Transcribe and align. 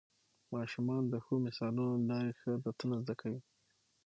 ماشومان 0.55 1.03
د 1.07 1.13
ښو 1.25 1.33
مثالونو 1.45 1.95
له 1.99 2.05
لارې 2.09 2.31
ښه 2.39 2.49
عادتونه 2.55 2.95
زده 3.03 3.15
کوي 3.21 3.41